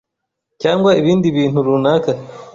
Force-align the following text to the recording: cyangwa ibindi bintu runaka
cyangwa 0.61 0.91
ibindi 1.01 1.27
bintu 1.37 1.57
runaka 1.67 2.11